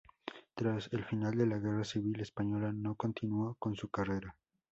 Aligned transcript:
Tras 0.55 0.91
el 0.93 1.05
final 1.05 1.37
de 1.37 1.45
la 1.45 1.59
Guerra 1.59 1.83
Civil 1.83 2.21
Española 2.21 2.73
no 2.73 2.95
continuó 2.95 3.53
con 3.59 3.75
su 3.75 3.87
carrera. 3.89 4.35